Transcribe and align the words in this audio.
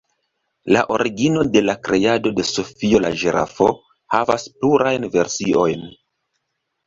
La 0.75 0.79
origino 0.93 1.41
de 1.55 1.61
la 1.65 1.73
kreado 1.87 2.31
de 2.39 2.45
"Sofio 2.51 3.01
la 3.03 3.11
ĝirafo" 3.23 3.67
havas 4.15 4.47
plurajn 4.63 5.05
versiojn. 5.17 5.85